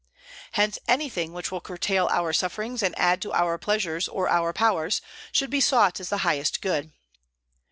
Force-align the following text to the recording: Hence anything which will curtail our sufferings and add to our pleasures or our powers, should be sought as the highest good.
Hence 0.53 0.79
anything 0.87 1.31
which 1.31 1.51
will 1.51 1.61
curtail 1.61 2.07
our 2.11 2.33
sufferings 2.33 2.81
and 2.81 2.97
add 2.97 3.21
to 3.21 3.31
our 3.33 3.59
pleasures 3.59 4.07
or 4.07 4.27
our 4.27 4.51
powers, 4.51 4.99
should 5.31 5.51
be 5.51 5.61
sought 5.61 5.99
as 5.99 6.09
the 6.09 6.17
highest 6.25 6.59
good. 6.59 6.91